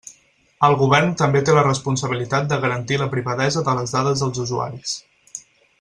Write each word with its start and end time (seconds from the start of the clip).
El 0.67 0.77
govern 0.79 1.11
també 1.19 1.41
té 1.49 1.53
la 1.57 1.65
responsabilitat 1.67 2.49
de 2.53 2.59
garantir 2.65 2.99
la 3.03 3.09
privadesa 3.15 3.67
de 3.69 3.79
les 3.81 3.95
dades 3.99 4.25
dels 4.25 4.45
usuaris. 4.47 5.01